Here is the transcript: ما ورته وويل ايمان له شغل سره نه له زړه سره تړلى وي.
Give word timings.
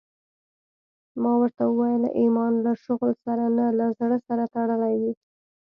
ما 1.21 1.31
ورته 1.41 1.63
وويل 1.67 2.03
ايمان 2.19 2.53
له 2.65 2.71
شغل 2.85 3.11
سره 3.25 3.45
نه 3.57 3.65
له 3.77 3.85
زړه 3.99 4.17
سره 4.27 4.43
تړلى 4.55 4.93
وي. 5.01 5.13